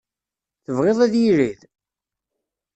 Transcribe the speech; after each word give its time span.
Tebɣiḍ 0.63 0.99
ad 1.05 1.13
irid? 1.25 1.61